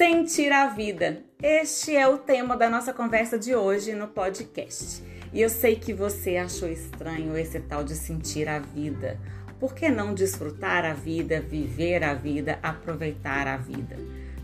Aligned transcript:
Sentir 0.00 0.50
a 0.50 0.66
vida. 0.66 1.22
Este 1.42 1.94
é 1.94 2.08
o 2.08 2.16
tema 2.16 2.56
da 2.56 2.70
nossa 2.70 2.90
conversa 2.90 3.38
de 3.38 3.54
hoje 3.54 3.92
no 3.92 4.08
podcast. 4.08 5.02
E 5.30 5.42
eu 5.42 5.50
sei 5.50 5.76
que 5.76 5.92
você 5.92 6.38
achou 6.38 6.70
estranho 6.70 7.36
esse 7.36 7.60
tal 7.60 7.84
de 7.84 7.94
sentir 7.94 8.48
a 8.48 8.58
vida. 8.58 9.20
Por 9.58 9.74
que 9.74 9.90
não 9.90 10.14
desfrutar 10.14 10.86
a 10.86 10.94
vida, 10.94 11.38
viver 11.42 12.02
a 12.02 12.14
vida, 12.14 12.58
aproveitar 12.62 13.46
a 13.46 13.58
vida? 13.58 13.98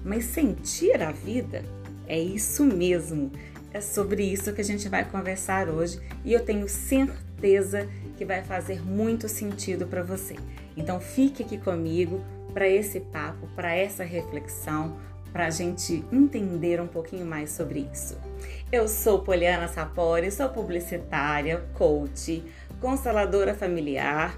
Mas 0.04 0.26
sentir 0.26 1.02
a 1.02 1.10
vida 1.10 1.64
é 2.06 2.18
isso 2.18 2.62
mesmo. 2.62 3.32
É 3.72 3.80
sobre 3.80 4.24
isso 4.24 4.52
que 4.52 4.60
a 4.60 4.64
gente 4.64 4.90
vai 4.90 5.06
conversar 5.06 5.70
hoje 5.70 5.98
e 6.22 6.34
eu 6.34 6.44
tenho 6.44 6.68
certeza 6.68 7.88
que 8.18 8.26
vai 8.26 8.44
fazer 8.44 8.84
muito 8.84 9.26
sentido 9.26 9.86
para 9.86 10.02
você. 10.02 10.36
Então 10.76 11.00
fique 11.00 11.42
aqui 11.42 11.56
comigo 11.56 12.22
para 12.52 12.68
esse 12.68 13.00
papo, 13.00 13.48
para 13.56 13.74
essa 13.74 14.04
reflexão, 14.04 14.98
para 15.36 15.48
a 15.48 15.50
gente 15.50 16.02
entender 16.10 16.80
um 16.80 16.86
pouquinho 16.86 17.26
mais 17.26 17.50
sobre 17.50 17.86
isso. 17.92 18.18
Eu 18.72 18.88
sou 18.88 19.18
Poliana 19.18 19.68
Sapori, 19.68 20.30
sou 20.30 20.48
publicitária, 20.48 21.62
coach, 21.74 22.42
consteladora 22.80 23.52
familiar 23.52 24.34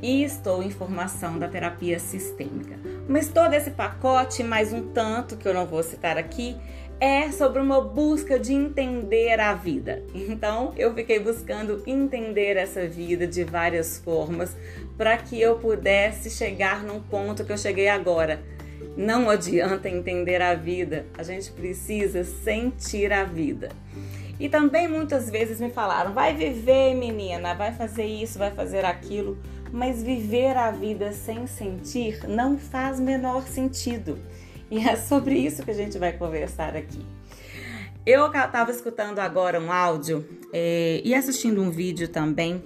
e 0.00 0.24
estou 0.24 0.62
em 0.62 0.70
formação 0.70 1.38
da 1.38 1.46
terapia 1.46 1.98
sistêmica. 1.98 2.78
Mas 3.06 3.28
todo 3.28 3.52
esse 3.52 3.72
pacote, 3.72 4.42
mais 4.42 4.72
um 4.72 4.88
tanto 4.94 5.36
que 5.36 5.46
eu 5.46 5.52
não 5.52 5.66
vou 5.66 5.82
citar 5.82 6.16
aqui, 6.16 6.56
é 6.98 7.30
sobre 7.30 7.60
uma 7.60 7.82
busca 7.82 8.38
de 8.38 8.54
entender 8.54 9.38
a 9.40 9.52
vida. 9.52 10.02
Então, 10.14 10.72
eu 10.78 10.94
fiquei 10.94 11.20
buscando 11.20 11.82
entender 11.86 12.56
essa 12.56 12.88
vida 12.88 13.26
de 13.26 13.44
várias 13.44 13.98
formas 13.98 14.56
para 14.96 15.18
que 15.18 15.38
eu 15.38 15.56
pudesse 15.56 16.30
chegar 16.30 16.82
num 16.82 16.98
ponto 16.98 17.44
que 17.44 17.52
eu 17.52 17.58
cheguei 17.58 17.88
agora. 17.88 18.42
Não 18.96 19.30
adianta 19.30 19.88
entender 19.88 20.42
a 20.42 20.54
vida, 20.54 21.06
a 21.16 21.22
gente 21.22 21.50
precisa 21.52 22.24
sentir 22.24 23.12
a 23.12 23.24
vida. 23.24 23.70
E 24.38 24.48
também 24.48 24.88
muitas 24.88 25.30
vezes 25.30 25.60
me 25.60 25.70
falaram: 25.70 26.12
vai 26.12 26.34
viver, 26.34 26.94
menina, 26.94 27.54
vai 27.54 27.72
fazer 27.72 28.06
isso, 28.06 28.38
vai 28.38 28.50
fazer 28.50 28.84
aquilo. 28.84 29.38
Mas 29.72 30.02
viver 30.02 30.56
a 30.56 30.70
vida 30.70 31.12
sem 31.12 31.46
sentir 31.46 32.26
não 32.26 32.58
faz 32.58 32.98
menor 32.98 33.46
sentido. 33.46 34.18
E 34.70 34.78
é 34.78 34.96
sobre 34.96 35.36
isso 35.36 35.62
que 35.62 35.70
a 35.70 35.74
gente 35.74 35.98
vai 35.98 36.12
conversar 36.12 36.76
aqui. 36.76 37.04
Eu 38.06 38.26
estava 38.26 38.70
escutando 38.70 39.18
agora 39.18 39.60
um 39.60 39.70
áudio 39.70 40.26
é, 40.52 41.00
e 41.04 41.14
assistindo 41.14 41.62
um 41.62 41.70
vídeo 41.70 42.08
também 42.08 42.62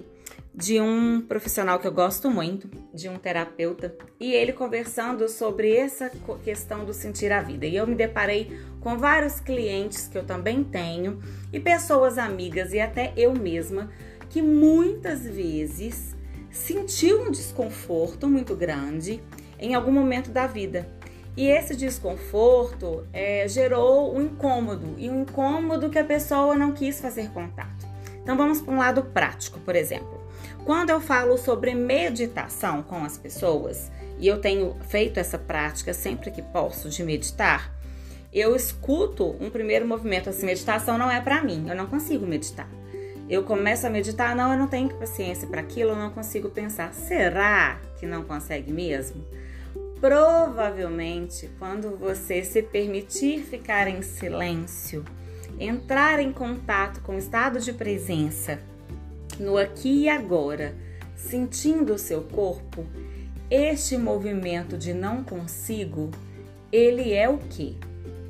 de 0.54 0.80
um 0.80 1.20
profissional 1.20 1.80
que 1.80 1.86
eu 1.86 1.92
gosto 1.92 2.30
muito, 2.30 2.68
de 2.92 3.08
um 3.08 3.16
terapeuta, 3.16 3.94
e 4.20 4.32
ele 4.32 4.52
conversando 4.52 5.28
sobre 5.28 5.74
essa 5.74 6.10
questão 6.44 6.84
do 6.84 6.94
sentir 6.94 7.32
a 7.32 7.42
vida. 7.42 7.66
E 7.66 7.74
eu 7.74 7.86
me 7.86 7.94
deparei 7.96 8.56
com 8.80 8.96
vários 8.96 9.40
clientes 9.40 10.06
que 10.06 10.16
eu 10.16 10.24
também 10.24 10.62
tenho 10.62 11.20
e 11.52 11.58
pessoas 11.58 12.18
amigas 12.18 12.72
e 12.72 12.80
até 12.80 13.12
eu 13.16 13.34
mesma 13.34 13.90
que 14.30 14.40
muitas 14.40 15.26
vezes 15.26 16.14
sentiu 16.50 17.22
um 17.22 17.30
desconforto 17.30 18.28
muito 18.28 18.54
grande 18.54 19.20
em 19.58 19.74
algum 19.74 19.90
momento 19.90 20.30
da 20.30 20.46
vida 20.46 20.88
e 21.36 21.48
esse 21.48 21.74
desconforto 21.74 23.06
é, 23.12 23.48
gerou 23.48 24.16
um 24.16 24.22
incômodo, 24.22 24.94
e 24.96 25.10
um 25.10 25.22
incômodo 25.22 25.90
que 25.90 25.98
a 25.98 26.04
pessoa 26.04 26.54
não 26.54 26.72
quis 26.72 27.00
fazer 27.00 27.30
contato. 27.30 27.86
Então 28.22 28.36
vamos 28.36 28.60
para 28.60 28.72
um 28.72 28.78
lado 28.78 29.02
prático, 29.02 29.58
por 29.60 29.74
exemplo. 29.74 30.23
Quando 30.64 30.88
eu 30.88 31.00
falo 31.00 31.36
sobre 31.36 31.74
meditação 31.74 32.82
com 32.82 33.04
as 33.04 33.18
pessoas, 33.18 33.92
e 34.18 34.26
eu 34.26 34.40
tenho 34.40 34.74
feito 34.88 35.20
essa 35.20 35.38
prática 35.38 35.92
sempre 35.92 36.30
que 36.30 36.40
posso 36.40 36.88
de 36.88 37.02
meditar, 37.02 37.70
eu 38.32 38.56
escuto 38.56 39.36
um 39.38 39.50
primeiro 39.50 39.86
movimento 39.86 40.30
assim, 40.30 40.46
meditação 40.46 40.96
não 40.96 41.10
é 41.10 41.20
para 41.20 41.42
mim, 41.44 41.66
eu 41.68 41.76
não 41.76 41.86
consigo 41.86 42.26
meditar. 42.26 42.68
Eu 43.28 43.42
começo 43.42 43.86
a 43.86 43.90
meditar, 43.90 44.34
não, 44.34 44.52
eu 44.52 44.58
não 44.58 44.66
tenho 44.66 44.88
paciência 44.94 45.46
para 45.46 45.60
aquilo, 45.60 45.90
eu 45.90 45.96
não 45.96 46.10
consigo 46.10 46.48
pensar. 46.48 46.94
Será 46.94 47.78
que 47.98 48.06
não 48.06 48.24
consegue 48.24 48.72
mesmo? 48.72 49.22
Provavelmente, 50.00 51.50
quando 51.58 51.96
você 51.96 52.42
se 52.42 52.62
permitir 52.62 53.44
ficar 53.44 53.86
em 53.86 54.00
silêncio, 54.00 55.04
entrar 55.58 56.20
em 56.20 56.32
contato 56.32 57.00
com 57.02 57.14
o 57.14 57.18
estado 57.18 57.60
de 57.60 57.72
presença, 57.72 58.60
no 59.38 59.56
aqui 59.56 60.02
e 60.02 60.08
agora, 60.08 60.74
sentindo 61.16 61.94
o 61.94 61.98
seu 61.98 62.22
corpo, 62.22 62.86
este 63.50 63.96
movimento 63.96 64.76
de 64.76 64.92
não 64.92 65.22
consigo, 65.22 66.10
ele 66.72 67.12
é 67.12 67.28
o 67.28 67.38
que? 67.38 67.76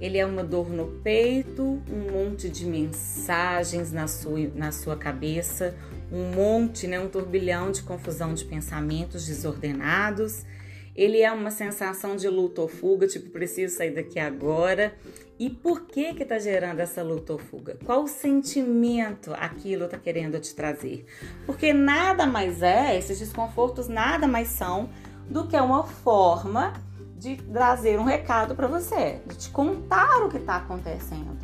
Ele 0.00 0.18
é 0.18 0.26
uma 0.26 0.42
dor 0.44 0.68
no 0.68 0.86
peito, 1.02 1.80
um 1.90 2.12
monte 2.12 2.48
de 2.48 2.66
mensagens 2.66 3.92
na 3.92 4.06
sua, 4.06 4.50
na 4.54 4.72
sua 4.72 4.96
cabeça, 4.96 5.74
um 6.12 6.34
monte, 6.34 6.86
né, 6.86 7.00
um 7.00 7.08
turbilhão 7.08 7.70
de 7.70 7.82
confusão 7.82 8.34
de 8.34 8.44
pensamentos 8.44 9.26
desordenados 9.26 10.44
ele 10.94 11.20
é 11.20 11.32
uma 11.32 11.50
sensação 11.50 12.16
de 12.16 12.28
luta 12.28 12.62
ou 12.62 12.68
fuga, 12.68 13.06
tipo, 13.06 13.30
preciso 13.30 13.76
sair 13.76 13.90
daqui 13.90 14.18
agora. 14.18 14.94
E 15.38 15.50
por 15.50 15.86
que 15.86 16.14
que 16.14 16.24
tá 16.24 16.38
gerando 16.38 16.78
essa 16.78 17.02
luta 17.02 17.32
ou 17.32 17.38
fuga? 17.38 17.76
Qual 17.84 18.06
sentimento 18.06 19.32
aquilo 19.34 19.88
tá 19.88 19.98
querendo 19.98 20.38
te 20.38 20.54
trazer? 20.54 21.04
Porque 21.44 21.72
nada 21.72 22.24
mais 22.24 22.62
é, 22.62 22.96
esses 22.96 23.18
desconfortos 23.18 23.88
nada 23.88 24.28
mais 24.28 24.48
são 24.48 24.88
do 25.28 25.48
que 25.48 25.56
uma 25.56 25.82
forma 25.84 26.72
de 27.16 27.36
trazer 27.36 27.98
um 27.98 28.04
recado 28.04 28.54
para 28.54 28.68
você, 28.68 29.20
de 29.26 29.36
te 29.36 29.50
contar 29.50 30.22
o 30.24 30.28
que 30.28 30.36
está 30.36 30.56
acontecendo. 30.56 31.36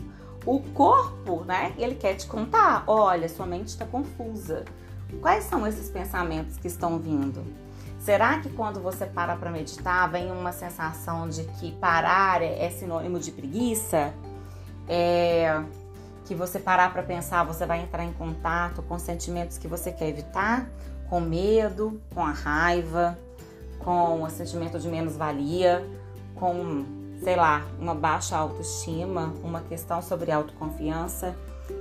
O 0.47 0.61
corpo, 0.61 1.45
né? 1.45 1.75
Ele 1.77 1.97
quer 1.97 2.15
te 2.15 2.27
contar. 2.27 2.85
Olha, 2.87 3.29
sua 3.29 3.47
mente 3.47 3.69
está 3.69 3.85
confusa. 3.85 4.65
Quais 5.21 5.45
são 5.45 5.67
esses 5.67 5.91
pensamentos 5.91 6.57
que 6.57 6.69
estão 6.69 6.99
vindo? 6.99 7.45
Será 8.01 8.41
que 8.41 8.49
quando 8.49 8.81
você 8.81 9.05
para 9.05 9.37
para 9.37 9.51
meditar 9.51 10.11
vem 10.11 10.33
uma 10.33 10.53
sensação 10.53 11.29
de 11.29 11.45
que 11.45 11.73
parar 11.73 12.41
é, 12.41 12.65
é 12.65 12.71
sinônimo 12.71 13.21
de 13.21 13.31
preguiça? 13.31 14.15
É, 14.89 15.63
que 16.25 16.35
você 16.35 16.59
parar 16.59 16.93
para 16.93 17.03
pensar, 17.03 17.45
você 17.45 17.67
vai 17.67 17.83
entrar 17.83 18.03
em 18.03 18.13
contato 18.13 18.83
com 18.83 18.99
sentimentos 18.99 19.59
que 19.59 19.69
você 19.69 19.93
quer 19.93 20.09
evitar, 20.09 20.67
com 21.11 21.21
medo, 21.21 22.01
com 22.15 22.25
a 22.25 22.31
raiva, 22.31 23.19
com 23.79 24.23
o 24.23 24.31
sentimento 24.31 24.79
de 24.79 24.89
menos-valia, 24.89 25.87
com, 26.37 26.87
sei 27.23 27.37
lá, 27.37 27.67
uma 27.79 27.95
baixa 27.95 28.35
autoestima, 28.35 29.35
uma 29.45 29.61
questão 29.61 30.01
sobre 30.01 30.33
autoconfiança. 30.33 31.37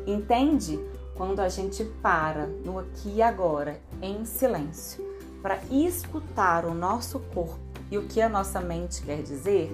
Entende? 0.06 0.78
Quando 1.16 1.40
a 1.40 1.48
gente 1.48 1.86
para 2.02 2.46
no 2.66 2.78
aqui 2.78 3.16
e 3.16 3.22
agora, 3.22 3.80
em 4.02 4.26
silêncio 4.26 5.09
para 5.42 5.60
escutar 5.72 6.66
o 6.66 6.74
nosso 6.74 7.20
corpo 7.34 7.60
e 7.92 7.98
o 7.98 8.06
que 8.06 8.22
a 8.22 8.30
nossa 8.30 8.62
mente 8.62 9.02
quer 9.02 9.22
dizer, 9.22 9.72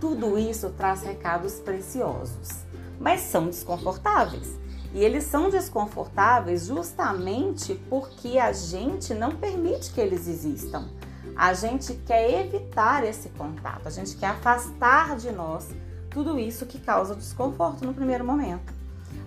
tudo 0.00 0.38
isso 0.38 0.70
traz 0.70 1.02
recados 1.02 1.54
preciosos, 1.60 2.64
mas 2.98 3.20
são 3.20 3.46
desconfortáveis. 3.46 4.58
E 4.92 5.02
eles 5.02 5.24
são 5.24 5.50
desconfortáveis 5.50 6.66
justamente 6.66 7.74
porque 7.88 8.38
a 8.38 8.52
gente 8.52 9.12
não 9.12 9.32
permite 9.32 9.92
que 9.92 10.00
eles 10.00 10.28
existam. 10.28 10.88
A 11.34 11.52
gente 11.52 11.94
quer 12.06 12.46
evitar 12.46 13.04
esse 13.04 13.28
contato, 13.30 13.88
a 13.88 13.90
gente 13.90 14.16
quer 14.16 14.28
afastar 14.28 15.16
de 15.16 15.32
nós 15.32 15.68
tudo 16.10 16.38
isso 16.38 16.64
que 16.64 16.78
causa 16.78 17.16
desconforto 17.16 17.84
no 17.84 17.92
primeiro 17.92 18.24
momento. 18.24 18.72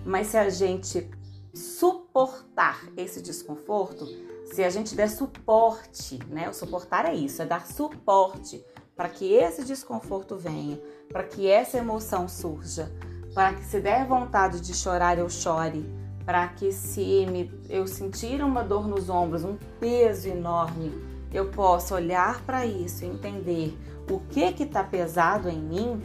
Mas 0.06 0.28
se 0.28 0.38
a 0.38 0.48
gente 0.48 1.10
suportar 1.52 2.82
esse 2.96 3.20
desconforto, 3.20 4.06
se 4.52 4.64
a 4.64 4.70
gente 4.70 4.94
der 4.94 5.10
suporte, 5.10 6.18
né? 6.28 6.48
O 6.48 6.54
suportar 6.54 7.06
é 7.06 7.14
isso, 7.14 7.42
é 7.42 7.46
dar 7.46 7.66
suporte 7.66 8.64
para 8.96 9.08
que 9.08 9.32
esse 9.32 9.64
desconforto 9.64 10.36
venha, 10.36 10.80
para 11.12 11.22
que 11.22 11.48
essa 11.48 11.78
emoção 11.78 12.28
surja, 12.28 12.90
para 13.32 13.54
que 13.54 13.64
se 13.64 13.80
der 13.80 14.04
vontade 14.06 14.60
de 14.60 14.74
chorar 14.74 15.18
eu 15.18 15.30
chore, 15.30 15.88
para 16.24 16.48
que 16.48 16.72
se 16.72 17.24
me, 17.26 17.50
eu 17.68 17.86
sentir 17.86 18.42
uma 18.42 18.64
dor 18.64 18.88
nos 18.88 19.08
ombros, 19.08 19.44
um 19.44 19.56
peso 19.78 20.28
enorme, 20.28 20.92
eu 21.32 21.50
possa 21.50 21.94
olhar 21.94 22.42
para 22.42 22.66
isso 22.66 23.04
e 23.04 23.08
entender 23.08 23.78
o 24.10 24.18
que 24.18 24.52
que 24.52 24.64
está 24.64 24.82
pesado 24.82 25.48
em 25.48 25.60
mim, 25.60 26.02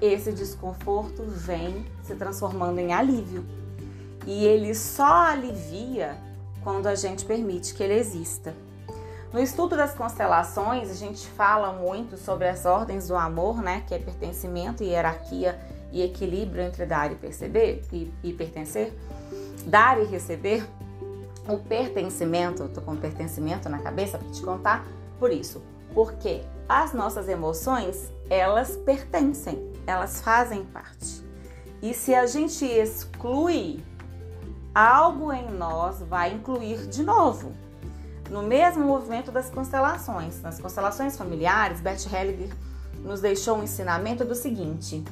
esse 0.00 0.32
desconforto 0.32 1.24
vem 1.24 1.84
se 2.02 2.14
transformando 2.14 2.78
em 2.78 2.92
alívio. 2.92 3.44
E 4.26 4.44
ele 4.44 4.74
só 4.74 5.30
alivia 5.30 6.16
quando 6.62 6.86
a 6.86 6.94
gente 6.94 7.24
permite 7.24 7.74
que 7.74 7.82
ele 7.82 7.94
exista. 7.94 8.54
No 9.32 9.38
estudo 9.38 9.76
das 9.76 9.94
constelações, 9.94 10.90
a 10.90 10.94
gente 10.94 11.26
fala 11.28 11.72
muito 11.72 12.16
sobre 12.16 12.48
as 12.48 12.66
ordens 12.66 13.06
do 13.06 13.14
amor, 13.14 13.62
né, 13.62 13.84
que 13.86 13.94
é 13.94 13.98
pertencimento, 13.98 14.82
hierarquia 14.82 15.58
e 15.92 16.02
equilíbrio 16.02 16.62
entre 16.62 16.84
dar 16.84 17.12
e 17.12 17.14
perceber 17.14 17.82
e, 17.92 18.12
e 18.24 18.32
pertencer, 18.32 18.92
dar 19.66 20.00
e 20.00 20.04
receber. 20.04 20.66
O 21.48 21.58
pertencimento, 21.58 22.68
tô 22.68 22.80
com 22.80 22.96
pertencimento 22.96 23.68
na 23.68 23.78
cabeça 23.78 24.18
para 24.18 24.28
te 24.30 24.42
contar, 24.42 24.86
por 25.18 25.32
isso, 25.32 25.62
porque 25.94 26.42
as 26.68 26.92
nossas 26.92 27.28
emoções, 27.28 28.12
elas 28.28 28.76
pertencem, 28.76 29.72
elas 29.86 30.20
fazem 30.20 30.64
parte. 30.64 31.24
E 31.82 31.94
se 31.94 32.14
a 32.14 32.26
gente 32.26 32.64
exclui, 32.64 33.82
algo 34.80 35.32
em 35.32 35.50
nós 35.50 36.00
vai 36.00 36.32
incluir 36.32 36.86
de 36.86 37.02
novo. 37.02 37.52
No 38.30 38.42
mesmo 38.42 38.84
movimento 38.84 39.30
das 39.30 39.50
constelações, 39.50 40.40
nas 40.40 40.60
constelações 40.60 41.16
familiares, 41.16 41.80
Bert 41.80 42.06
Hellinger 42.06 42.54
nos 43.02 43.20
deixou 43.20 43.58
um 43.58 43.64
ensinamento 43.64 44.24
do 44.24 44.34
seguinte: 44.34 45.04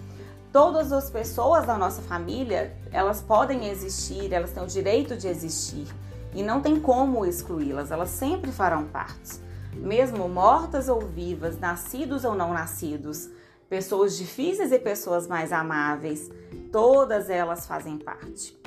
todas 0.52 0.92
as 0.92 1.10
pessoas 1.10 1.66
da 1.66 1.76
nossa 1.76 2.00
família, 2.00 2.76
elas 2.92 3.20
podem 3.20 3.68
existir, 3.68 4.32
elas 4.32 4.52
têm 4.52 4.62
o 4.62 4.66
direito 4.66 5.16
de 5.16 5.28
existir 5.28 5.86
e 6.34 6.42
não 6.42 6.60
tem 6.60 6.80
como 6.80 7.26
excluí-las, 7.26 7.90
elas 7.90 8.10
sempre 8.10 8.50
farão 8.50 8.84
parte. 8.84 9.40
Mesmo 9.74 10.28
mortas 10.28 10.88
ou 10.88 11.00
vivas, 11.00 11.58
nascidos 11.58 12.24
ou 12.24 12.34
não 12.34 12.52
nascidos, 12.52 13.28
pessoas 13.68 14.16
difíceis 14.16 14.72
e 14.72 14.78
pessoas 14.78 15.26
mais 15.26 15.52
amáveis, 15.52 16.30
todas 16.72 17.28
elas 17.28 17.66
fazem 17.66 17.98
parte. 17.98 18.57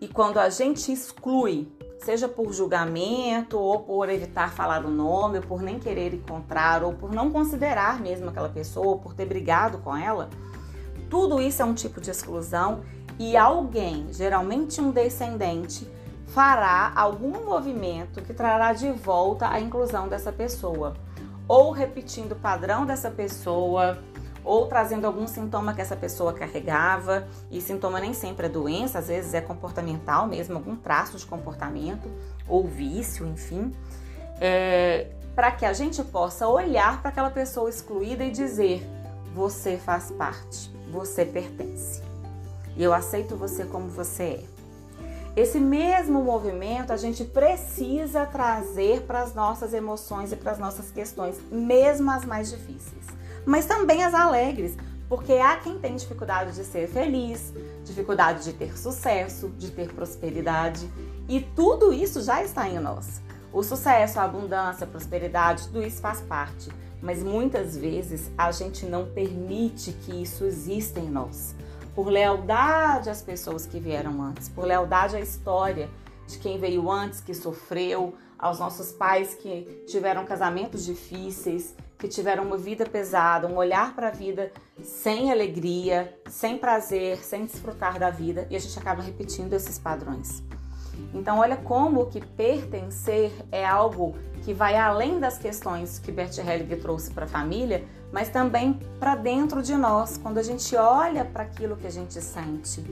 E 0.00 0.08
quando 0.08 0.38
a 0.38 0.48
gente 0.48 0.90
exclui, 0.90 1.68
seja 1.98 2.26
por 2.26 2.52
julgamento 2.54 3.58
ou 3.58 3.80
por 3.80 4.08
evitar 4.08 4.50
falar 4.50 4.82
o 4.84 4.90
nome, 4.90 5.38
ou 5.38 5.44
por 5.44 5.60
nem 5.60 5.78
querer 5.78 6.14
encontrar, 6.14 6.82
ou 6.82 6.94
por 6.94 7.12
não 7.12 7.30
considerar 7.30 8.00
mesmo 8.00 8.30
aquela 8.30 8.48
pessoa, 8.48 8.86
ou 8.86 8.98
por 8.98 9.12
ter 9.12 9.26
brigado 9.26 9.76
com 9.78 9.94
ela, 9.94 10.30
tudo 11.10 11.38
isso 11.38 11.60
é 11.60 11.64
um 11.66 11.74
tipo 11.74 12.00
de 12.00 12.10
exclusão 12.10 12.80
e 13.18 13.36
alguém, 13.36 14.06
geralmente 14.10 14.80
um 14.80 14.90
descendente, 14.90 15.86
fará 16.28 16.92
algum 16.96 17.44
movimento 17.44 18.22
que 18.22 18.32
trará 18.32 18.72
de 18.72 18.90
volta 18.90 19.50
a 19.50 19.60
inclusão 19.60 20.08
dessa 20.08 20.32
pessoa, 20.32 20.94
ou 21.46 21.72
repetindo 21.72 22.32
o 22.32 22.36
padrão 22.36 22.86
dessa 22.86 23.10
pessoa, 23.10 23.98
ou 24.44 24.66
trazendo 24.66 25.06
algum 25.06 25.26
sintoma 25.26 25.74
que 25.74 25.80
essa 25.80 25.96
pessoa 25.96 26.32
carregava, 26.32 27.26
e 27.50 27.60
sintoma 27.60 28.00
nem 28.00 28.12
sempre 28.12 28.46
é 28.46 28.48
doença, 28.48 28.98
às 28.98 29.08
vezes 29.08 29.34
é 29.34 29.40
comportamental 29.40 30.26
mesmo, 30.26 30.56
algum 30.56 30.76
traço 30.76 31.16
de 31.18 31.26
comportamento, 31.26 32.08
ou 32.48 32.66
vício, 32.66 33.26
enfim, 33.26 33.72
é, 34.40 35.08
para 35.34 35.50
que 35.50 35.64
a 35.64 35.72
gente 35.72 36.02
possa 36.04 36.48
olhar 36.48 37.00
para 37.00 37.10
aquela 37.10 37.30
pessoa 37.30 37.68
excluída 37.68 38.24
e 38.24 38.30
dizer: 38.30 38.86
você 39.34 39.76
faz 39.76 40.10
parte, 40.10 40.70
você 40.90 41.24
pertence. 41.24 42.02
E 42.76 42.82
eu 42.82 42.92
aceito 42.92 43.36
você 43.36 43.64
como 43.64 43.88
você 43.88 44.22
é. 44.22 44.60
Esse 45.36 45.60
mesmo 45.60 46.22
movimento 46.22 46.92
a 46.92 46.96
gente 46.96 47.24
precisa 47.24 48.26
trazer 48.26 49.02
para 49.02 49.22
as 49.22 49.32
nossas 49.32 49.72
emoções 49.72 50.32
e 50.32 50.36
para 50.36 50.52
as 50.52 50.58
nossas 50.58 50.90
questões, 50.90 51.38
mesmo 51.50 52.10
as 52.10 52.24
mais 52.24 52.50
difíceis, 52.50 53.06
mas 53.44 53.66
também 53.66 54.04
as 54.04 54.14
alegres, 54.14 54.76
porque 55.08 55.32
há 55.34 55.56
quem 55.56 55.78
tem 55.78 55.96
dificuldade 55.96 56.54
de 56.54 56.64
ser 56.64 56.88
feliz, 56.88 57.52
dificuldade 57.84 58.44
de 58.44 58.52
ter 58.52 58.78
sucesso, 58.78 59.48
de 59.58 59.70
ter 59.70 59.92
prosperidade, 59.92 60.88
e 61.28 61.40
tudo 61.40 61.92
isso 61.92 62.22
já 62.22 62.42
está 62.42 62.68
em 62.68 62.78
nós. 62.78 63.20
O 63.52 63.62
sucesso, 63.62 64.20
a 64.20 64.24
abundância, 64.24 64.84
a 64.84 64.86
prosperidade, 64.88 65.66
tudo 65.66 65.82
isso 65.82 66.00
faz 66.00 66.20
parte, 66.20 66.70
mas 67.02 67.22
muitas 67.22 67.76
vezes 67.76 68.30
a 68.38 68.52
gente 68.52 68.86
não 68.86 69.06
permite 69.06 69.92
que 69.92 70.22
isso 70.22 70.44
exista 70.44 71.00
em 71.00 71.10
nós 71.10 71.54
por 71.94 72.08
lealdade 72.08 73.10
às 73.10 73.20
pessoas 73.20 73.66
que 73.66 73.80
vieram 73.80 74.22
antes, 74.22 74.48
por 74.48 74.64
lealdade 74.64 75.16
à 75.16 75.20
história 75.20 75.90
de 76.26 76.38
quem 76.38 76.58
veio 76.58 76.90
antes, 76.90 77.20
que 77.20 77.34
sofreu, 77.34 78.14
aos 78.38 78.58
nossos 78.58 78.90
pais 78.90 79.34
que 79.34 79.84
tiveram 79.86 80.24
casamentos 80.24 80.84
difíceis, 80.86 81.74
que 82.00 82.08
tiveram 82.08 82.44
uma 82.44 82.56
vida 82.56 82.86
pesada, 82.86 83.46
um 83.46 83.56
olhar 83.56 83.94
para 83.94 84.08
a 84.08 84.10
vida 84.10 84.50
sem 84.82 85.30
alegria, 85.30 86.18
sem 86.28 86.56
prazer, 86.56 87.18
sem 87.18 87.44
desfrutar 87.44 87.98
da 87.98 88.08
vida, 88.08 88.46
e 88.50 88.56
a 88.56 88.58
gente 88.58 88.76
acaba 88.78 89.02
repetindo 89.02 89.52
esses 89.52 89.78
padrões. 89.78 90.42
Então, 91.12 91.38
olha 91.38 91.56
como 91.56 92.06
que 92.06 92.24
pertencer 92.24 93.30
é 93.52 93.64
algo 93.64 94.16
que 94.42 94.54
vai 94.54 94.76
além 94.76 95.20
das 95.20 95.36
questões 95.36 95.98
que 95.98 96.10
Bert 96.10 96.38
Hellinger 96.38 96.80
trouxe 96.80 97.10
para 97.10 97.26
a 97.26 97.28
família, 97.28 97.84
mas 98.10 98.30
também 98.30 98.80
para 98.98 99.14
dentro 99.14 99.62
de 99.62 99.76
nós, 99.76 100.16
quando 100.16 100.38
a 100.38 100.42
gente 100.42 100.74
olha 100.76 101.24
para 101.24 101.42
aquilo 101.42 101.76
que 101.76 101.86
a 101.86 101.90
gente 101.90 102.20
sente. 102.20 102.82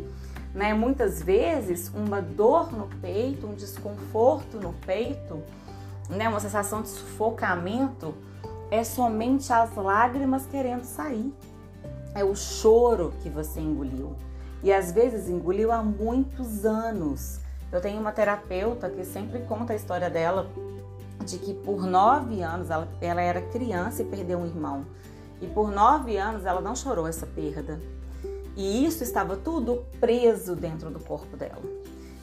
Né? 0.54 0.74
Muitas 0.74 1.22
vezes, 1.22 1.90
uma 1.94 2.20
dor 2.20 2.72
no 2.72 2.88
peito, 3.00 3.46
um 3.46 3.54
desconforto 3.54 4.58
no 4.58 4.74
peito, 4.74 5.42
né? 6.10 6.28
uma 6.28 6.40
sensação 6.40 6.82
de 6.82 6.88
sufocamento, 6.88 8.14
é 8.70 8.84
somente 8.84 9.52
as 9.52 9.74
lágrimas 9.74 10.46
querendo 10.46 10.84
sair. 10.84 11.32
É 12.14 12.24
o 12.24 12.34
choro 12.34 13.12
que 13.22 13.28
você 13.28 13.60
engoliu. 13.60 14.14
E 14.62 14.72
às 14.72 14.92
vezes 14.92 15.28
engoliu 15.28 15.70
há 15.70 15.82
muitos 15.82 16.64
anos. 16.64 17.40
Eu 17.70 17.80
tenho 17.80 18.00
uma 18.00 18.12
terapeuta 18.12 18.90
que 18.90 19.04
sempre 19.04 19.40
conta 19.40 19.72
a 19.72 19.76
história 19.76 20.10
dela 20.10 20.50
de 21.24 21.38
que 21.38 21.52
por 21.52 21.84
nove 21.86 22.42
anos 22.42 22.70
ela, 22.70 22.88
ela 23.00 23.20
era 23.20 23.42
criança 23.42 24.02
e 24.02 24.04
perdeu 24.04 24.38
um 24.38 24.46
irmão. 24.46 24.86
E 25.40 25.46
por 25.46 25.70
nove 25.70 26.16
anos 26.16 26.44
ela 26.44 26.60
não 26.60 26.74
chorou 26.74 27.06
essa 27.06 27.26
perda. 27.26 27.78
E 28.56 28.84
isso 28.84 29.04
estava 29.04 29.36
tudo 29.36 29.84
preso 30.00 30.56
dentro 30.56 30.90
do 30.90 30.98
corpo 30.98 31.36
dela. 31.36 31.62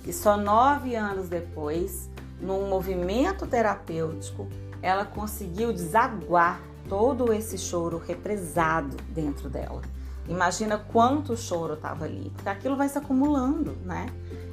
E 0.06 0.12
só 0.12 0.36
nove 0.36 0.95
anos 0.95 1.30
depois, 1.30 2.09
num 2.41 2.68
movimento 2.68 3.48
terapêutico, 3.48 4.48
ela 4.86 5.04
conseguiu 5.04 5.74
desaguar 5.74 6.62
todo 6.88 7.34
esse 7.34 7.58
choro 7.58 7.98
represado 7.98 8.96
dentro 9.10 9.50
dela. 9.50 9.82
Imagina 10.30 10.78
quanto 10.78 11.36
choro 11.36 11.74
estava 11.74 12.06
ali, 12.06 12.32
porque 12.36 12.48
aquilo 12.48 12.76
vai 12.76 12.88
se 12.88 12.96
acumulando, 12.96 13.76
né? 13.84 14.06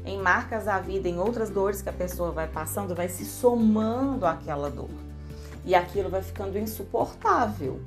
Em 0.06 0.18
marcas 0.18 0.64
da 0.64 0.80
vida, 0.80 1.06
em 1.06 1.18
outras 1.18 1.50
dores 1.50 1.82
que 1.82 1.90
a 1.90 1.92
pessoa 1.92 2.30
vai 2.30 2.48
passando, 2.48 2.94
vai 2.94 3.10
se 3.10 3.26
somando 3.26 4.24
àquela 4.24 4.70
dor. 4.70 4.88
E 5.66 5.74
aquilo 5.74 6.08
vai 6.08 6.22
ficando 6.22 6.58
insuportável. 6.58 7.82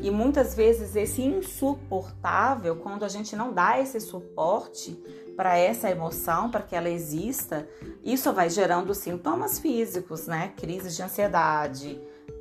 E 0.00 0.10
muitas 0.10 0.54
vezes 0.54 0.96
esse 0.96 1.20
insuportável, 1.20 2.76
quando 2.76 3.04
a 3.04 3.08
gente 3.08 3.36
não 3.36 3.52
dá 3.52 3.78
esse 3.78 4.00
suporte 4.00 4.98
para 5.36 5.56
essa 5.56 5.90
emoção, 5.90 6.50
para 6.50 6.62
que 6.62 6.76
ela 6.76 6.88
exista, 6.88 7.66
isso 8.04 8.32
vai 8.32 8.50
gerando 8.50 8.94
sintomas 8.94 9.58
físicos, 9.58 10.26
né? 10.26 10.52
Crises 10.56 10.96
de 10.96 11.02
ansiedade, 11.02 12.00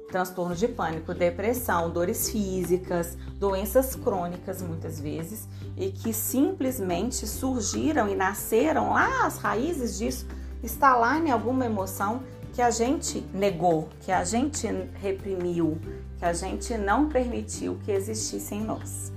transtorno 0.10 0.56
de 0.56 0.68
pânico, 0.68 1.14
depressão, 1.14 1.90
dores 1.90 2.30
físicas, 2.30 3.18
doenças 3.36 3.96
crônicas 3.96 4.62
muitas 4.62 5.00
vezes, 5.00 5.48
e 5.78 5.92
que 5.92 6.12
simplesmente 6.14 7.26
surgiram 7.26 8.10
e 8.10 8.16
nasceram 8.16 8.92
lá, 8.92 9.26
as 9.26 9.38
raízes 9.38 9.98
disso 9.98 10.28
está 10.62 10.96
lá 10.96 11.18
em 11.18 11.32
alguma 11.32 11.66
emoção 11.66 12.22
que 12.54 12.62
a 12.62 12.72
gente 12.72 13.22
negou, 13.34 13.88
que 14.02 14.12
a 14.12 14.24
gente 14.24 14.68
reprimiu, 14.96 15.80
que 16.18 16.26
a 16.26 16.34
gente 16.34 16.78
não 16.78 17.08
permitiu 17.08 17.80
que 17.86 17.92
existisse 17.92 18.56
em 18.56 18.64
nós. 18.64 19.14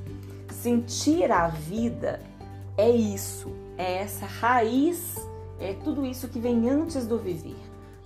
Sentir 0.50 1.32
a 1.32 1.48
vida 1.48 2.20
é 2.76 2.88
isso, 2.88 3.50
é 3.82 3.96
essa 3.96 4.26
raiz, 4.26 5.16
é 5.58 5.74
tudo 5.74 6.06
isso 6.06 6.28
que 6.28 6.38
vem 6.38 6.70
antes 6.70 7.04
do 7.04 7.18
viver. 7.18 7.60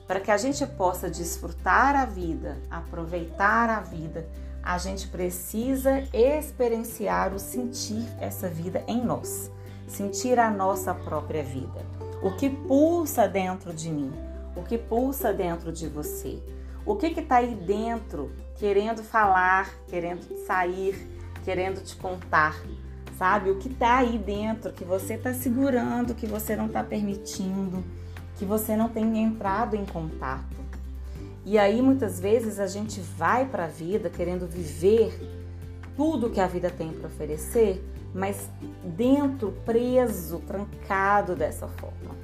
Para 0.06 0.20
que 0.20 0.30
a 0.30 0.36
gente 0.36 0.64
possa 0.66 1.10
desfrutar 1.10 1.94
a 1.94 2.06
vida, 2.06 2.56
aproveitar 2.70 3.68
a 3.68 3.80
vida, 3.80 4.26
a 4.62 4.78
gente 4.78 5.08
precisa 5.08 6.02
experienciar 6.12 7.34
o 7.34 7.38
sentir 7.38 8.06
essa 8.18 8.48
vida 8.48 8.82
em 8.88 9.04
nós, 9.04 9.50
sentir 9.86 10.38
a 10.38 10.50
nossa 10.50 10.94
própria 10.94 11.42
vida. 11.42 11.84
O 12.22 12.34
que 12.36 12.48
pulsa 12.48 13.28
dentro 13.28 13.74
de 13.74 13.90
mim, 13.90 14.12
o 14.56 14.62
que 14.62 14.78
pulsa 14.78 15.32
dentro 15.32 15.70
de 15.70 15.88
você, 15.88 16.42
o 16.86 16.96
que 16.96 17.08
está 17.08 17.36
aí 17.36 17.54
dentro 17.54 18.32
querendo 18.56 19.02
falar, 19.02 19.70
querendo 19.88 20.24
sair, 20.46 20.96
querendo 21.44 21.82
te 21.82 21.94
contar, 21.96 22.56
sabe? 23.18 23.50
O 23.50 23.58
que 23.58 23.68
está 23.68 23.98
aí 23.98 24.18
dentro 24.18 24.72
que 24.72 24.84
você 24.84 25.14
está 25.14 25.32
segurando, 25.32 26.14
que 26.14 26.26
você 26.26 26.54
não 26.56 26.66
está 26.66 26.82
permitindo 26.82 27.84
que 28.36 28.44
você 28.44 28.76
não 28.76 28.88
tem 28.88 29.22
entrado 29.22 29.74
em 29.74 29.84
contato. 29.84 30.56
E 31.44 31.58
aí 31.58 31.80
muitas 31.80 32.20
vezes 32.20 32.58
a 32.58 32.66
gente 32.66 33.00
vai 33.00 33.46
para 33.46 33.64
a 33.64 33.68
vida 33.68 34.10
querendo 34.10 34.46
viver 34.46 35.18
tudo 35.96 36.30
que 36.30 36.40
a 36.40 36.46
vida 36.46 36.70
tem 36.70 36.92
para 36.92 37.06
oferecer, 37.06 37.82
mas 38.14 38.50
dentro, 38.84 39.52
preso, 39.64 40.40
trancado 40.40 41.34
dessa 41.34 41.66
forma. 41.66 42.14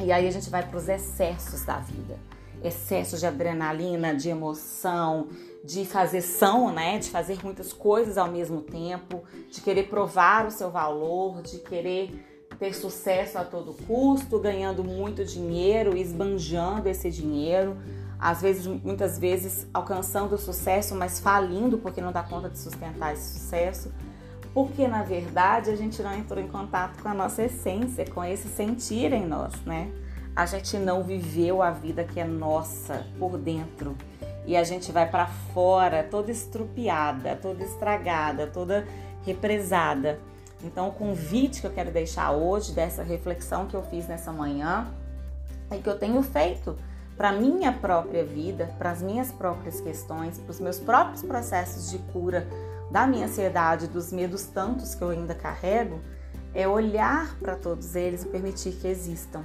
E 0.00 0.12
aí 0.12 0.28
a 0.28 0.30
gente 0.30 0.50
vai 0.50 0.66
para 0.66 0.76
os 0.76 0.88
excessos 0.88 1.64
da 1.64 1.78
vida. 1.78 2.16
Excessos 2.62 3.20
de 3.20 3.26
adrenalina, 3.26 4.14
de 4.14 4.28
emoção, 4.28 5.28
de 5.64 5.84
fazer 5.84 6.22
são, 6.22 6.72
né? 6.72 6.98
De 6.98 7.10
fazer 7.10 7.38
muitas 7.44 7.72
coisas 7.72 8.18
ao 8.18 8.30
mesmo 8.30 8.60
tempo, 8.62 9.22
de 9.50 9.60
querer 9.60 9.88
provar 9.88 10.46
o 10.46 10.50
seu 10.50 10.70
valor, 10.70 11.42
de 11.42 11.58
querer 11.58 12.24
ter 12.58 12.74
sucesso 12.74 13.38
a 13.38 13.44
todo 13.44 13.72
custo, 13.86 14.38
ganhando 14.40 14.82
muito 14.82 15.24
dinheiro, 15.24 15.96
esbanjando 15.96 16.88
esse 16.88 17.08
dinheiro, 17.08 17.76
às 18.18 18.42
vezes, 18.42 18.66
muitas 18.66 19.16
vezes 19.16 19.64
alcançando 19.72 20.34
o 20.34 20.38
sucesso, 20.38 20.94
mas 20.96 21.20
falindo 21.20 21.78
porque 21.78 22.00
não 22.00 22.10
dá 22.10 22.22
conta 22.24 22.48
de 22.48 22.58
sustentar 22.58 23.12
esse 23.12 23.38
sucesso. 23.38 23.92
porque 24.52 24.88
na 24.88 25.02
verdade 25.02 25.70
a 25.70 25.76
gente 25.76 26.02
não 26.02 26.12
entrou 26.12 26.42
em 26.42 26.48
contato 26.48 27.00
com 27.00 27.08
a 27.08 27.14
nossa 27.14 27.44
essência, 27.44 28.04
com 28.06 28.24
esse 28.24 28.48
sentir 28.48 29.12
em 29.12 29.24
nós, 29.24 29.54
né? 29.64 29.88
A 30.38 30.46
gente 30.46 30.78
não 30.78 31.02
viveu 31.02 31.60
a 31.60 31.72
vida 31.72 32.04
que 32.04 32.20
é 32.20 32.24
nossa 32.24 33.04
por 33.18 33.36
dentro 33.36 33.96
e 34.46 34.56
a 34.56 34.62
gente 34.62 34.92
vai 34.92 35.10
para 35.10 35.26
fora 35.26 36.06
toda 36.08 36.30
estrupiada, 36.30 37.34
toda 37.34 37.64
estragada, 37.64 38.46
toda 38.46 38.86
represada. 39.26 40.20
Então, 40.62 40.90
o 40.90 40.92
convite 40.92 41.60
que 41.60 41.66
eu 41.66 41.72
quero 41.72 41.90
deixar 41.90 42.30
hoje 42.30 42.70
dessa 42.70 43.02
reflexão 43.02 43.66
que 43.66 43.74
eu 43.74 43.82
fiz 43.82 44.06
nessa 44.06 44.30
manhã 44.30 44.86
e 45.72 45.78
que 45.78 45.90
eu 45.90 45.98
tenho 45.98 46.22
feito 46.22 46.78
para 47.16 47.32
minha 47.32 47.72
própria 47.72 48.24
vida, 48.24 48.72
para 48.78 48.92
as 48.92 49.02
minhas 49.02 49.32
próprias 49.32 49.80
questões, 49.80 50.38
para 50.38 50.52
os 50.52 50.60
meus 50.60 50.78
próprios 50.78 51.20
processos 51.20 51.90
de 51.90 51.98
cura 52.12 52.46
da 52.92 53.08
minha 53.08 53.26
ansiedade, 53.26 53.88
dos 53.88 54.12
medos 54.12 54.44
tantos 54.44 54.94
que 54.94 55.02
eu 55.02 55.08
ainda 55.08 55.34
carrego, 55.34 55.98
é 56.54 56.68
olhar 56.68 57.36
para 57.40 57.56
todos 57.56 57.96
eles 57.96 58.22
e 58.22 58.28
permitir 58.28 58.70
que 58.74 58.86
existam. 58.86 59.42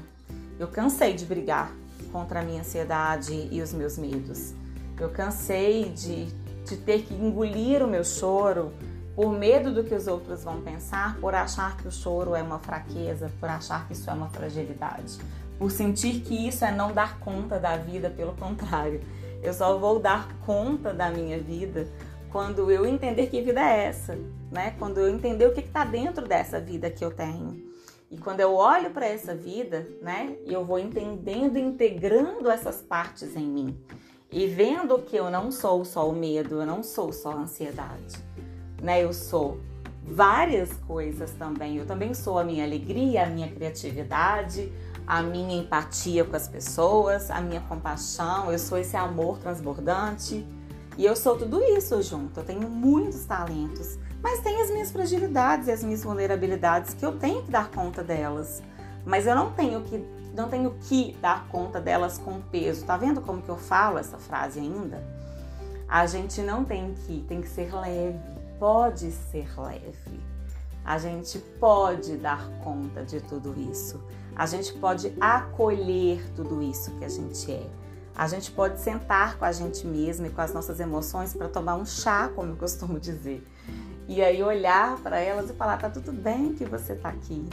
Eu 0.60 0.68
cansei 0.68 1.14
de 1.14 1.26
brigar 1.26 1.72
contra 2.12 2.42
a 2.42 2.44
minha 2.44 2.62
ansiedade 2.62 3.48
e 3.52 3.62
os 3.62 3.74
meus 3.74 3.98
medos. 3.98 4.54
Eu 5.00 5.10
cansei 5.10 5.90
de, 5.90 6.26
de 6.64 6.78
ter 6.78 7.04
que 7.04 7.14
engolir 7.14 7.84
o 7.84 7.88
meu 7.88 8.04
choro 8.04 8.72
por 9.16 9.32
medo 9.32 9.74
do 9.74 9.84
que 9.84 9.94
os 9.94 10.08
outros 10.08 10.44
vão 10.44 10.62
pensar, 10.62 11.18
por 11.18 11.36
achar 11.36 11.78
que 11.78 11.88
o 11.88 11.92
choro 11.92 12.36
é 12.36 12.42
uma 12.42 12.60
fraqueza, 12.60 13.32
por 13.40 13.50
achar 13.50 13.88
que 13.88 13.94
isso 13.94 14.10
é 14.10 14.14
uma 14.14 14.30
fragilidade, 14.30 15.20
por 15.58 15.72
sentir 15.72 16.22
que 16.22 16.48
isso 16.48 16.66
é 16.66 16.72
não 16.72 16.92
dar 16.92 17.20
conta 17.20 17.60
da 17.60 17.78
vida, 17.78 18.10
pelo 18.10 18.34
contrário. 18.34 19.02
Eu 19.42 19.54
só 19.54 19.78
vou 19.78 20.00
dar 20.00 20.34
conta 20.46 20.94
da 20.94 21.12
minha 21.12 21.40
vida 21.40 21.88
quando 22.32 22.72
eu 22.72 22.86
entender 22.86 23.28
que 23.28 23.42
vida 23.42 23.62
é 23.62 23.86
essa, 23.86 24.18
né? 24.52 24.74
Quando 24.80 25.00
eu 25.00 25.10
entender 25.10 25.46
o 25.46 25.54
que 25.54 25.60
está 25.60 25.86
dentro 25.86 26.28
dessa 26.28 26.60
vida 26.60 26.90
que 26.90 27.06
eu 27.06 27.12
tenho. 27.12 27.62
E 28.14 28.18
quando 28.18 28.42
eu 28.42 28.54
olho 28.54 28.92
para 28.92 29.08
essa 29.08 29.34
vida, 29.34 29.88
né, 30.00 30.38
e 30.46 30.54
eu 30.54 30.64
vou 30.64 30.78
entendendo, 30.78 31.58
integrando 31.58 32.48
essas 32.48 32.80
partes 32.80 33.36
em 33.36 33.48
mim 33.48 33.76
e 34.32 34.46
vendo 34.46 35.00
que 35.00 35.16
eu 35.16 35.32
não 35.32 35.52
sou 35.52 35.84
só 35.84 36.08
o 36.08 36.14
medo, 36.14 36.62
eu 36.62 36.66
não 36.66 36.84
sou 36.84 37.12
só 37.12 37.32
a 37.32 37.36
ansiedade, 37.38 38.18
né? 38.82 39.04
Eu 39.04 39.14
sou 39.14 39.60
várias 40.04 40.74
coisas 40.88 41.32
também. 41.32 41.78
Eu 41.78 41.86
também 41.88 42.14
sou 42.14 42.38
a 42.38 42.44
minha 42.44 42.64
alegria, 42.64 43.26
a 43.26 43.30
minha 43.30 43.48
criatividade, 43.48 44.72
a 45.08 45.22
minha 45.22 45.62
empatia 45.62 46.24
com 46.24 46.36
as 46.36 46.48
pessoas, 46.48 47.32
a 47.32 47.42
minha 47.42 47.62
compaixão. 47.62 48.52
Eu 48.52 48.60
sou 48.60 48.78
esse 48.78 48.96
amor 48.96 49.38
transbordante. 49.40 50.46
E 50.98 51.06
eu 51.06 51.16
sou 51.16 51.38
tudo 51.38 51.64
isso 51.64 52.00
junto. 52.02 52.40
Eu 52.40 52.44
tenho 52.44 52.68
muitos 52.70 53.26
talentos, 53.26 53.98
mas 54.24 54.40
tenho 54.40 54.64
as 54.64 54.72
minhas 54.72 54.90
fragilidades 54.90 55.68
e 55.68 55.72
as 55.72 55.84
minhas 55.84 56.02
vulnerabilidades 56.02 56.94
que 56.94 57.06
eu 57.06 57.20
tenho 57.20 57.44
que 57.44 57.52
dar 57.52 57.70
conta 57.70 58.02
delas. 58.02 58.64
Mas 59.06 59.28
eu 59.28 59.36
não 59.36 59.52
tenho 59.52 59.82
que 59.82 59.98
não 60.34 60.50
tenho 60.50 60.74
que 60.82 61.16
dar 61.22 61.48
conta 61.50 61.80
delas 61.80 62.18
com 62.18 62.42
peso. 62.42 62.86
Tá 62.86 62.98
vendo 62.98 63.22
como 63.22 63.42
que 63.42 63.50
eu 63.50 63.58
falo 63.58 64.00
essa 64.00 64.18
frase 64.18 64.60
ainda? 64.60 65.04
A 65.88 66.08
gente 66.08 66.42
não 66.42 66.64
tem 66.64 66.96
que, 67.06 67.24
tem 67.28 67.40
que 67.40 67.48
ser 67.48 67.72
leve. 67.76 68.18
Pode 68.58 69.12
ser 69.12 69.48
leve. 69.60 70.20
A 70.84 70.98
gente 70.98 71.38
pode 71.60 72.18
dar 72.18 72.50
conta 72.64 73.04
de 73.04 73.22
tudo 73.22 73.54
isso. 73.72 74.02
A 74.36 74.48
gente 74.48 74.74
pode 74.74 75.14
acolher 75.22 76.26
tudo 76.36 76.64
isso 76.64 76.92
que 76.98 77.06
a 77.06 77.10
gente 77.10 77.52
é. 77.52 77.70
A 78.16 78.28
gente 78.28 78.52
pode 78.52 78.80
sentar 78.80 79.38
com 79.38 79.46
a 79.46 79.52
gente 79.52 79.86
mesma 79.86 80.28
e 80.28 80.30
com 80.32 80.42
as 80.42 80.54
nossas 80.54 80.80
emoções 80.80 81.34
para 81.34 81.48
tomar 81.48 81.76
um 81.76 81.86
chá, 81.86 82.30
como 82.34 82.54
eu 82.54 82.56
costumo 82.56 83.00
dizer. 83.00 83.46
E 84.08 84.22
aí 84.22 84.44
olhar 84.44 84.98
para 84.98 85.20
elas 85.20 85.50
e 85.50 85.54
falar: 85.54 85.78
tá 85.78 85.90
tudo 85.90 86.12
bem 86.12 86.54
que 86.54 86.66
você 86.66 86.96
tá 86.96 87.10
aqui. 87.10 87.48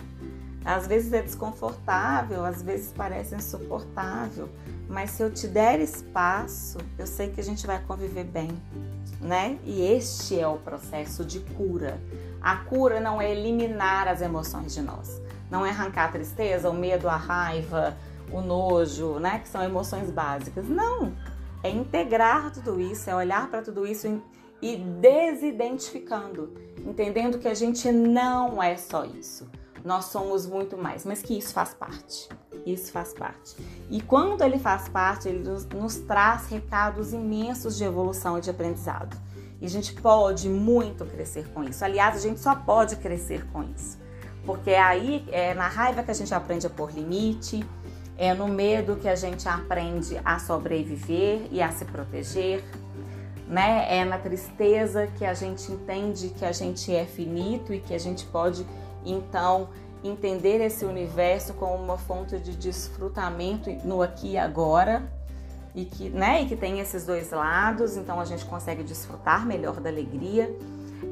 Às 0.64 0.86
vezes 0.86 1.12
é 1.12 1.22
desconfortável, 1.22 2.44
às 2.44 2.62
vezes 2.62 2.92
parece 2.94 3.34
insuportável, 3.34 4.48
mas 4.88 5.12
se 5.12 5.22
eu 5.22 5.30
te 5.30 5.48
der 5.48 5.80
espaço, 5.80 6.76
eu 6.98 7.06
sei 7.06 7.30
que 7.30 7.40
a 7.40 7.44
gente 7.44 7.66
vai 7.66 7.80
conviver 7.82 8.24
bem, 8.24 8.50
né? 9.20 9.58
E 9.64 9.80
este 9.80 10.38
é 10.38 10.46
o 10.46 10.58
processo 10.58 11.24
de 11.24 11.40
cura. 11.40 11.98
A 12.42 12.56
cura 12.56 13.00
não 13.00 13.22
é 13.22 13.30
eliminar 13.30 14.06
as 14.06 14.20
emoções 14.20 14.74
de 14.74 14.82
nós, 14.82 15.20
não 15.50 15.64
é 15.64 15.70
arrancar 15.70 16.06
a 16.06 16.12
tristeza, 16.12 16.68
o 16.68 16.74
medo, 16.74 17.08
a 17.08 17.16
raiva, 17.16 17.96
o 18.30 18.42
nojo, 18.42 19.18
né? 19.18 19.38
Que 19.38 19.48
são 19.48 19.62
emoções 19.62 20.10
básicas. 20.10 20.68
Não! 20.68 21.14
É 21.62 21.70
integrar 21.70 22.50
tudo 22.52 22.80
isso, 22.80 23.08
é 23.08 23.14
olhar 23.14 23.48
para 23.48 23.62
tudo 23.62 23.86
isso 23.86 24.06
e 24.62 24.76
desidentificando, 24.76 26.54
entendendo 26.84 27.38
que 27.38 27.48
a 27.48 27.54
gente 27.54 27.90
não 27.90 28.62
é 28.62 28.76
só 28.76 29.04
isso. 29.04 29.48
Nós 29.84 30.06
somos 30.06 30.46
muito 30.46 30.76
mais, 30.76 31.06
mas 31.06 31.22
que 31.22 31.36
isso 31.38 31.54
faz 31.54 31.72
parte. 31.72 32.28
Isso 32.66 32.92
faz 32.92 33.14
parte. 33.14 33.56
E 33.88 34.00
quando 34.02 34.42
ele 34.42 34.58
faz 34.58 34.88
parte, 34.88 35.28
ele 35.28 35.48
nos, 35.48 35.64
nos 35.66 35.96
traz 35.96 36.46
recados 36.48 37.12
imensos 37.12 37.76
de 37.76 37.84
evolução 37.84 38.36
e 38.36 38.40
de 38.40 38.50
aprendizado. 38.50 39.16
E 39.60 39.66
a 39.66 39.68
gente 39.68 39.94
pode 39.94 40.48
muito 40.48 41.04
crescer 41.04 41.48
com 41.52 41.64
isso. 41.64 41.84
Aliás, 41.84 42.16
a 42.16 42.20
gente 42.20 42.40
só 42.40 42.54
pode 42.54 42.96
crescer 42.96 43.46
com 43.50 43.62
isso. 43.62 43.98
Porque 44.44 44.70
é 44.70 44.80
aí 44.80 45.24
é 45.30 45.54
na 45.54 45.68
raiva 45.68 46.02
que 46.02 46.10
a 46.10 46.14
gente 46.14 46.34
aprende 46.34 46.66
a 46.66 46.70
pôr 46.70 46.90
limite, 46.92 47.64
é 48.16 48.34
no 48.34 48.48
medo 48.48 48.96
que 48.96 49.08
a 49.08 49.14
gente 49.14 49.48
aprende 49.48 50.20
a 50.24 50.38
sobreviver 50.38 51.46
e 51.50 51.62
a 51.62 51.70
se 51.72 51.84
proteger, 51.84 52.62
né? 53.50 53.98
É 53.98 54.04
na 54.04 54.16
tristeza 54.16 55.08
que 55.08 55.24
a 55.24 55.34
gente 55.34 55.70
entende 55.70 56.28
que 56.28 56.44
a 56.44 56.52
gente 56.52 56.94
é 56.94 57.04
finito 57.04 57.74
e 57.74 57.80
que 57.80 57.92
a 57.92 57.98
gente 57.98 58.24
pode 58.26 58.64
então 59.04 59.68
entender 60.02 60.64
esse 60.64 60.84
universo 60.84 61.52
como 61.54 61.74
uma 61.74 61.98
fonte 61.98 62.38
de 62.38 62.56
desfrutamento 62.56 63.68
no 63.84 64.00
aqui 64.00 64.32
e 64.32 64.38
agora 64.38 65.02
e 65.74 65.84
que, 65.84 66.08
né, 66.08 66.42
e 66.42 66.46
que 66.46 66.56
tem 66.56 66.80
esses 66.80 67.04
dois 67.04 67.30
lados, 67.30 67.96
então 67.96 68.18
a 68.18 68.24
gente 68.24 68.44
consegue 68.44 68.82
desfrutar 68.82 69.44
melhor 69.44 69.78
da 69.80 69.90
alegria. 69.90 70.50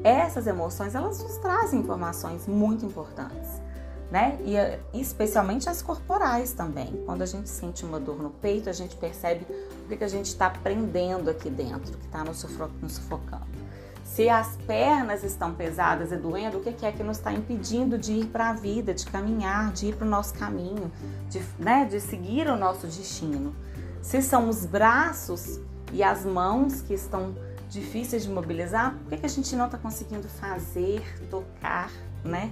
Essas 0.03 0.47
emoções, 0.47 0.95
elas 0.95 1.21
nos 1.21 1.37
trazem 1.37 1.81
informações 1.81 2.47
muito 2.47 2.85
importantes 2.85 3.68
né? 4.11 4.39
E 4.43 4.55
eh, 4.55 4.79
especialmente 4.93 5.69
as 5.69 5.81
corporais 5.81 6.51
também. 6.53 7.03
Quando 7.05 7.21
a 7.21 7.25
gente 7.25 7.49
sente 7.49 7.85
uma 7.85 7.99
dor 7.99 8.21
no 8.21 8.29
peito, 8.29 8.69
a 8.69 8.73
gente 8.73 8.95
percebe 8.95 9.45
o 9.85 9.97
que 9.97 10.03
a 10.03 10.07
gente 10.07 10.27
está 10.27 10.49
prendendo 10.49 11.29
aqui 11.29 11.49
dentro, 11.49 11.97
que 11.97 12.05
está 12.05 12.23
nos 12.23 12.39
sufocando. 12.39 13.59
Se 14.03 14.27
as 14.27 14.57
pernas 14.67 15.23
estão 15.23 15.53
pesadas 15.53 16.11
e 16.11 16.17
doendo, 16.17 16.57
o 16.57 16.61
que 16.61 16.85
é 16.85 16.91
que 16.91 17.03
nos 17.03 17.17
está 17.17 17.31
impedindo 17.31 17.97
de 17.97 18.13
ir 18.13 18.25
para 18.25 18.49
a 18.49 18.53
vida, 18.53 18.93
de 18.93 19.05
caminhar, 19.05 19.71
de 19.71 19.87
ir 19.87 19.95
para 19.95 20.05
o 20.05 20.09
nosso 20.09 20.33
caminho, 20.33 20.91
de, 21.29 21.39
né, 21.59 21.85
de 21.85 22.01
seguir 22.01 22.47
o 22.47 22.55
nosso 22.55 22.87
destino? 22.87 23.55
Se 24.01 24.21
são 24.21 24.49
os 24.49 24.65
braços 24.65 25.59
e 25.93 26.01
as 26.01 26.25
mãos 26.25 26.81
que 26.81 26.93
estão 26.93 27.35
difíceis 27.69 28.23
de 28.23 28.29
mobilizar, 28.29 28.95
por 28.95 29.09
que, 29.09 29.17
que 29.17 29.25
a 29.27 29.29
gente 29.29 29.55
não 29.55 29.65
está 29.65 29.77
conseguindo 29.77 30.27
fazer, 30.27 31.03
tocar, 31.29 31.91
né? 32.23 32.51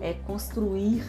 É, 0.00 0.14
construir 0.14 1.04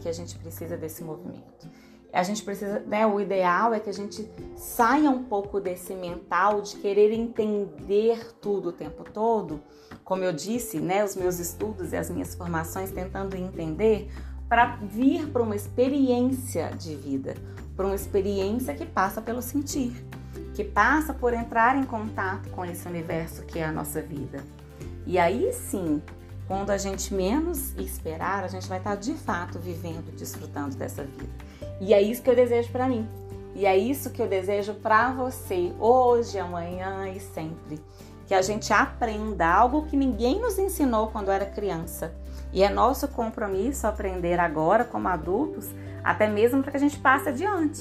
que 0.00 0.08
a 0.08 0.12
gente 0.12 0.36
precisa 0.38 0.76
desse 0.76 1.02
movimento. 1.04 1.70
A 2.12 2.22
gente 2.22 2.42
precisa, 2.42 2.80
né, 2.80 3.06
o 3.06 3.18
ideal 3.18 3.72
é 3.72 3.80
que 3.80 3.88
a 3.88 3.92
gente 3.92 4.28
saia 4.54 5.08
um 5.08 5.24
pouco 5.24 5.58
desse 5.58 5.94
mental 5.94 6.60
de 6.60 6.76
querer 6.76 7.10
entender 7.10 8.34
tudo 8.34 8.68
o 8.68 8.72
tempo 8.72 9.02
todo. 9.02 9.62
Como 10.04 10.22
eu 10.22 10.32
disse, 10.32 10.78
né, 10.78 11.02
os 11.02 11.16
meus 11.16 11.38
estudos 11.38 11.92
e 11.92 11.96
as 11.96 12.10
minhas 12.10 12.34
formações 12.34 12.90
tentando 12.90 13.34
entender 13.34 14.10
para 14.46 14.76
vir 14.76 15.28
para 15.28 15.42
uma 15.42 15.56
experiência 15.56 16.68
de 16.76 16.94
vida, 16.94 17.34
para 17.74 17.86
uma 17.86 17.94
experiência 17.94 18.74
que 18.74 18.84
passa 18.84 19.22
pelo 19.22 19.40
sentir, 19.40 20.04
que 20.52 20.62
passa 20.62 21.14
por 21.14 21.32
entrar 21.32 21.78
em 21.78 21.84
contato 21.84 22.50
com 22.50 22.62
esse 22.62 22.86
universo 22.86 23.42
que 23.46 23.58
é 23.58 23.64
a 23.64 23.72
nossa 23.72 24.02
vida. 24.02 24.44
E 25.06 25.18
aí 25.18 25.50
sim, 25.54 26.02
quando 26.52 26.68
a 26.68 26.76
gente 26.76 27.14
menos 27.14 27.74
esperar, 27.78 28.44
a 28.44 28.46
gente 28.46 28.68
vai 28.68 28.76
estar 28.76 28.94
de 28.94 29.14
fato 29.14 29.58
vivendo, 29.58 30.14
desfrutando 30.14 30.76
dessa 30.76 31.02
vida. 31.02 31.30
E 31.80 31.94
é 31.94 32.02
isso 32.02 32.20
que 32.20 32.28
eu 32.28 32.36
desejo 32.36 32.70
para 32.70 32.86
mim. 32.86 33.08
E 33.54 33.64
é 33.64 33.74
isso 33.74 34.10
que 34.10 34.20
eu 34.20 34.28
desejo 34.28 34.74
para 34.74 35.12
você, 35.12 35.72
hoje, 35.80 36.38
amanhã 36.38 37.08
e 37.08 37.18
sempre. 37.20 37.80
Que 38.26 38.34
a 38.34 38.42
gente 38.42 38.70
aprenda 38.70 39.46
algo 39.46 39.86
que 39.86 39.96
ninguém 39.96 40.38
nos 40.42 40.58
ensinou 40.58 41.06
quando 41.06 41.30
era 41.30 41.46
criança. 41.46 42.12
E 42.52 42.62
é 42.62 42.68
nosso 42.68 43.08
compromisso 43.08 43.86
aprender 43.86 44.38
agora, 44.38 44.84
como 44.84 45.08
adultos, 45.08 45.70
até 46.04 46.28
mesmo 46.28 46.62
para 46.62 46.72
que 46.72 46.76
a 46.76 46.80
gente 46.80 46.98
passe 46.98 47.30
adiante. 47.30 47.80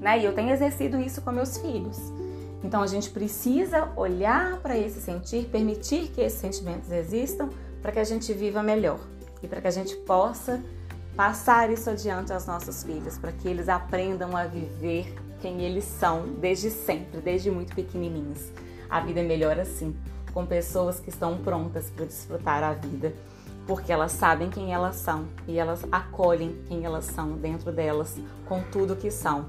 Né? 0.00 0.20
E 0.20 0.24
eu 0.24 0.34
tenho 0.34 0.52
exercido 0.52 0.98
isso 0.98 1.20
com 1.20 1.32
meus 1.32 1.58
filhos. 1.58 1.98
Então 2.64 2.82
a 2.82 2.86
gente 2.86 3.10
precisa 3.10 3.90
olhar 3.94 4.56
para 4.60 4.74
esse 4.74 5.02
sentir, 5.02 5.50
permitir 5.52 6.08
que 6.08 6.22
esses 6.22 6.40
sentimentos 6.40 6.90
existam 6.90 7.50
para 7.86 7.92
que 7.92 8.00
a 8.00 8.04
gente 8.04 8.32
viva 8.32 8.64
melhor 8.64 8.98
e 9.40 9.46
para 9.46 9.60
que 9.60 9.68
a 9.68 9.70
gente 9.70 9.94
possa 9.98 10.60
passar 11.14 11.70
isso 11.70 11.88
adiante 11.88 12.32
aos 12.32 12.44
nossos 12.44 12.82
filhos, 12.82 13.16
para 13.16 13.30
que 13.30 13.46
eles 13.46 13.68
aprendam 13.68 14.36
a 14.36 14.44
viver 14.44 15.14
quem 15.40 15.62
eles 15.62 15.84
são 15.84 16.26
desde 16.40 16.68
sempre, 16.68 17.20
desde 17.20 17.48
muito 17.48 17.76
pequenininhos. 17.76 18.50
A 18.90 18.98
vida 18.98 19.20
é 19.20 19.22
melhor 19.22 19.60
assim, 19.60 19.96
com 20.34 20.44
pessoas 20.44 20.98
que 20.98 21.10
estão 21.10 21.38
prontas 21.38 21.88
para 21.88 22.06
desfrutar 22.06 22.64
a 22.64 22.72
vida, 22.72 23.14
porque 23.68 23.92
elas 23.92 24.10
sabem 24.10 24.50
quem 24.50 24.74
elas 24.74 24.96
são 24.96 25.28
e 25.46 25.56
elas 25.56 25.84
acolhem 25.92 26.60
quem 26.66 26.84
elas 26.84 27.04
são 27.04 27.34
dentro 27.34 27.70
delas 27.70 28.18
com 28.46 28.64
tudo 28.64 28.96
que 28.96 29.12
são, 29.12 29.46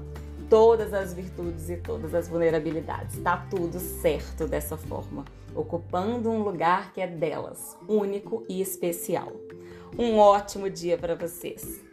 todas 0.48 0.94
as 0.94 1.12
virtudes 1.12 1.68
e 1.70 1.76
todas 1.76 2.14
as 2.14 2.28
vulnerabilidades. 2.28 3.18
Tá 3.18 3.44
tudo 3.50 3.80
certo 3.80 4.46
dessa 4.46 4.76
forma, 4.76 5.24
ocupando 5.58 6.30
um 6.30 6.42
lugar 6.42 6.92
que 6.92 7.00
é 7.00 7.06
delas, 7.06 7.76
único 7.88 8.44
e 8.48 8.60
especial. 8.60 9.32
Um 9.98 10.18
ótimo 10.18 10.70
dia 10.70 10.96
para 10.96 11.14
vocês. 11.14 11.87